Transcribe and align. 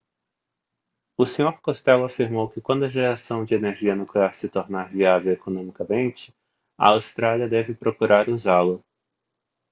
o 1.15 1.27
senhor 1.27 1.61
costello 1.61 2.05
afirmou 2.05 2.49
que 2.49 2.59
quando 2.59 2.85
a 2.85 2.87
geração 2.87 3.45
de 3.45 3.53
energia 3.53 3.95
nuclear 3.95 4.33
se 4.33 4.49
tornar 4.49 4.89
viável 4.89 5.31
economicamente 5.31 6.33
a 6.75 6.87
austrália 6.87 7.47
deve 7.47 7.75
procurar 7.75 8.27
usá-la 8.27 8.79